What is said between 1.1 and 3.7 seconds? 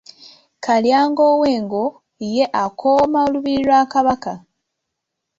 ow'engo ye akooma olubiri